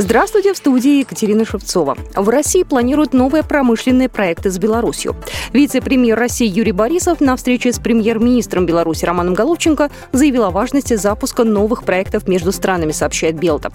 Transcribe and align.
Здравствуйте, 0.00 0.52
в 0.52 0.56
студии 0.56 1.00
Екатерина 1.00 1.44
Шевцова. 1.44 1.98
В 2.14 2.28
России 2.28 2.62
планируют 2.62 3.14
новые 3.14 3.42
промышленные 3.42 4.08
проекты 4.08 4.48
с 4.48 4.56
Беларусью. 4.56 5.16
Вице-премьер 5.52 6.16
России 6.16 6.46
Юрий 6.46 6.70
Борисов 6.70 7.20
на 7.20 7.34
встрече 7.34 7.72
с 7.72 7.80
премьер-министром 7.80 8.64
Беларуси 8.64 9.04
Романом 9.04 9.34
Головченко 9.34 9.90
заявил 10.12 10.44
о 10.44 10.50
важности 10.50 10.94
запуска 10.94 11.42
новых 11.42 11.82
проектов 11.82 12.28
между 12.28 12.52
странами, 12.52 12.92
сообщает 12.92 13.40
Белта. 13.40 13.72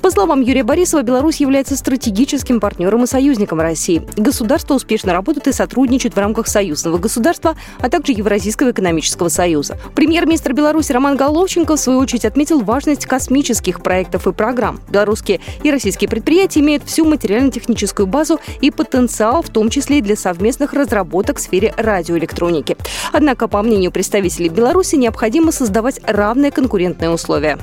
По 0.00 0.10
словам 0.10 0.40
Юрия 0.40 0.62
Борисова, 0.62 1.02
Беларусь 1.02 1.40
является 1.40 1.76
стратегическим 1.76 2.58
партнером 2.58 3.04
и 3.04 3.06
союзником 3.06 3.60
России. 3.60 4.02
Государство 4.16 4.72
успешно 4.72 5.12
работает 5.12 5.46
и 5.46 5.52
сотрудничает 5.52 6.16
в 6.16 6.18
рамках 6.18 6.48
союзного 6.48 6.96
государства, 6.96 7.54
а 7.80 7.90
также 7.90 8.12
Евразийского 8.12 8.70
экономического 8.70 9.28
союза. 9.28 9.76
Премьер-министр 9.94 10.54
Беларуси 10.54 10.92
Роман 10.92 11.18
Головченко 11.18 11.76
в 11.76 11.80
свою 11.80 11.98
очередь 11.98 12.24
отметил 12.24 12.62
важность 12.62 13.04
космических 13.04 13.82
проектов 13.82 14.26
и 14.26 14.32
программ. 14.32 14.80
Белорусские 14.88 15.40
и 15.66 15.70
российские 15.70 16.08
предприятия 16.08 16.60
имеют 16.60 16.84
всю 16.84 17.04
материально-техническую 17.04 18.06
базу 18.06 18.40
и 18.60 18.70
потенциал, 18.70 19.42
в 19.42 19.48
том 19.48 19.68
числе 19.68 19.98
и 19.98 20.02
для 20.02 20.16
совместных 20.16 20.72
разработок 20.72 21.38
в 21.38 21.40
сфере 21.40 21.74
радиоэлектроники. 21.76 22.76
Однако, 23.12 23.48
по 23.48 23.62
мнению 23.62 23.90
представителей 23.90 24.48
Беларуси, 24.48 24.96
необходимо 24.96 25.52
создавать 25.52 26.00
равные 26.04 26.50
конкурентные 26.50 27.10
условия. 27.10 27.58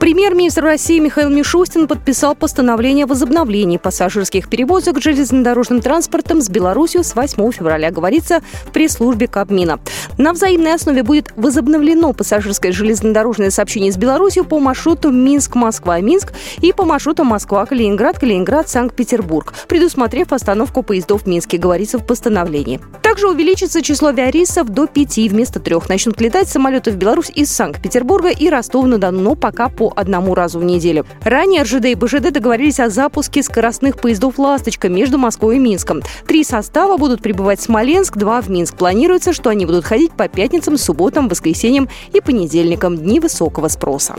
Премьер-министр 0.00 0.62
России 0.62 1.00
Михаил 1.00 1.28
Мишустин 1.28 1.88
подписал 1.88 2.36
постановление 2.36 3.04
о 3.04 3.08
возобновлении 3.08 3.78
пассажирских 3.78 4.48
перевозок 4.48 5.02
железнодорожным 5.02 5.80
транспортом 5.80 6.40
с 6.40 6.48
Беларусью 6.48 7.02
с 7.02 7.16
8 7.16 7.50
февраля, 7.50 7.90
говорится 7.90 8.40
в 8.64 8.70
пресс-службе 8.70 9.26
Кабмина. 9.26 9.80
На 10.16 10.32
взаимной 10.32 10.74
основе 10.74 11.02
будет 11.02 11.32
возобновлено 11.34 12.12
пассажирское 12.12 12.70
железнодорожное 12.70 13.50
сообщение 13.50 13.90
с 13.90 13.96
Беларусью 13.96 14.44
по 14.44 14.60
маршруту 14.60 15.10
Минск-Москва-Минск 15.10 16.32
и 16.62 16.72
по 16.72 16.84
маршруту 16.84 17.24
Москва-Калининград, 17.24 18.20
Калининград-Санкт-Петербург, 18.20 19.52
предусмотрев 19.66 20.32
остановку 20.32 20.84
поездов 20.84 21.24
в 21.24 21.26
Минске, 21.26 21.58
говорится 21.58 21.98
в 21.98 22.06
постановлении. 22.06 22.80
Также 23.02 23.28
увеличится 23.28 23.82
число 23.82 24.10
авиарейсов 24.10 24.68
до 24.68 24.86
пяти 24.86 25.28
вместо 25.28 25.58
трех. 25.58 25.88
Начнут 25.88 26.20
летать 26.20 26.48
самолеты 26.48 26.92
в 26.92 26.96
Беларусь 26.96 27.32
из 27.34 27.50
Санкт-Петербурга 27.50 28.28
и 28.28 28.48
Ростова-на-Дону, 28.48 29.20
но 29.20 29.34
пока 29.34 29.68
по 29.68 29.88
одному 29.98 30.34
разу 30.34 30.58
в 30.58 30.64
неделю. 30.64 31.04
Ранее 31.22 31.62
РЖД 31.62 31.86
и 31.86 31.94
БЖД 31.94 32.32
договорились 32.32 32.80
о 32.80 32.88
запуске 32.88 33.42
скоростных 33.42 34.00
поездов 34.00 34.38
«Ласточка» 34.38 34.88
между 34.88 35.18
Москвой 35.18 35.56
и 35.56 35.58
Минском. 35.58 36.02
Три 36.26 36.44
состава 36.44 36.96
будут 36.96 37.20
прибывать 37.20 37.60
в 37.60 37.64
Смоленск, 37.64 38.16
два 38.16 38.40
в 38.40 38.48
Минск. 38.48 38.76
Планируется, 38.76 39.32
что 39.32 39.50
они 39.50 39.66
будут 39.66 39.84
ходить 39.84 40.12
по 40.12 40.28
пятницам, 40.28 40.78
субботам, 40.78 41.28
воскресеньям 41.28 41.88
и 42.12 42.20
понедельникам, 42.20 42.96
дни 42.96 43.20
высокого 43.20 43.68
спроса. 43.68 44.16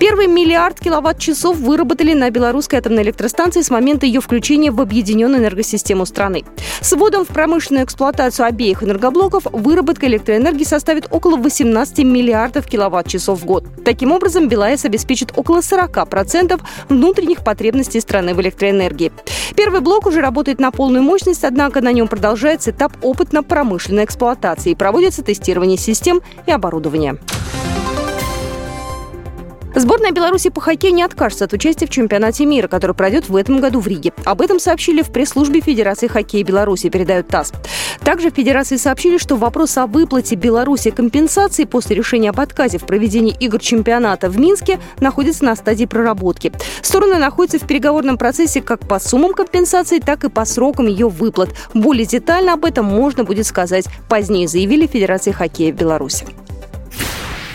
Первый 0.00 0.28
миллиард 0.28 0.80
киловатт-часов 0.80 1.58
выработали 1.58 2.14
на 2.14 2.30
белорусской 2.30 2.78
атомной 2.78 3.02
электростанции 3.02 3.60
с 3.60 3.68
момента 3.68 4.06
ее 4.06 4.22
включения 4.22 4.70
в 4.70 4.80
объединенную 4.80 5.42
энергосистему 5.42 6.06
страны. 6.06 6.42
С 6.80 6.92
вводом 6.92 7.26
в 7.26 7.28
промышленную 7.28 7.84
эксплуатацию 7.84 8.46
обеих 8.46 8.82
энергоблоков 8.82 9.44
выработка 9.52 10.06
электроэнергии 10.06 10.64
составит 10.64 11.06
около 11.10 11.36
18 11.36 11.98
миллиардов 11.98 12.66
киловатт-часов 12.66 13.42
в 13.42 13.44
год. 13.44 13.64
Таким 13.84 14.12
образом, 14.12 14.48
БелАЭС 14.48 14.86
обеспечит 14.86 15.34
около 15.36 15.58
40% 15.58 16.58
внутренних 16.88 17.44
потребностей 17.44 18.00
страны 18.00 18.32
в 18.32 18.40
электроэнергии. 18.40 19.12
Первый 19.54 19.82
блок 19.82 20.06
уже 20.06 20.22
работает 20.22 20.60
на 20.60 20.70
полную 20.70 21.02
мощность, 21.02 21.44
однако 21.44 21.82
на 21.82 21.92
нем 21.92 22.08
продолжается 22.08 22.70
этап 22.70 22.92
опытно-промышленной 23.02 24.06
эксплуатации 24.06 24.70
и 24.70 24.74
проводится 24.74 25.22
тестирование 25.22 25.76
систем 25.76 26.22
и 26.46 26.52
оборудования. 26.52 27.18
Сборная 29.74 30.10
Беларуси 30.10 30.50
по 30.50 30.60
хоккею 30.60 30.94
не 30.94 31.04
откажется 31.04 31.44
от 31.44 31.52
участия 31.52 31.86
в 31.86 31.90
чемпионате 31.90 32.44
мира, 32.44 32.66
который 32.66 32.94
пройдет 32.94 33.28
в 33.28 33.36
этом 33.36 33.60
году 33.60 33.78
в 33.78 33.86
Риге. 33.86 34.12
Об 34.24 34.40
этом 34.40 34.58
сообщили 34.58 35.00
в 35.02 35.10
пресс-службе 35.12 35.60
Федерации 35.60 36.08
хоккея 36.08 36.42
Беларуси, 36.42 36.88
передают 36.88 37.28
ТАСС. 37.28 37.52
Также 38.04 38.30
в 38.30 38.34
Федерации 38.34 38.76
сообщили, 38.76 39.16
что 39.16 39.36
вопрос 39.36 39.78
о 39.78 39.86
выплате 39.86 40.34
Беларуси 40.34 40.90
компенсации 40.90 41.64
после 41.64 41.94
решения 41.94 42.30
об 42.30 42.40
отказе 42.40 42.78
в 42.78 42.84
проведении 42.84 43.36
игр 43.38 43.60
чемпионата 43.60 44.28
в 44.28 44.38
Минске 44.38 44.80
находится 44.98 45.44
на 45.44 45.54
стадии 45.54 45.84
проработки. 45.84 46.52
Стороны 46.82 47.16
находятся 47.16 47.58
в 47.58 47.66
переговорном 47.66 48.18
процессе 48.18 48.62
как 48.62 48.80
по 48.88 48.98
суммам 48.98 49.34
компенсации, 49.34 50.00
так 50.00 50.24
и 50.24 50.28
по 50.28 50.44
срокам 50.44 50.88
ее 50.88 51.08
выплат. 51.08 51.50
Более 51.74 52.06
детально 52.06 52.54
об 52.54 52.64
этом 52.64 52.86
можно 52.86 53.22
будет 53.22 53.46
сказать 53.46 53.86
позднее, 54.08 54.48
заявили 54.48 54.88
Федерации 54.88 55.30
хоккея 55.30 55.72
Беларуси. 55.72 56.26